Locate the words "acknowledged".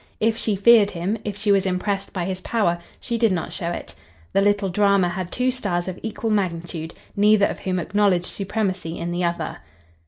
7.77-8.25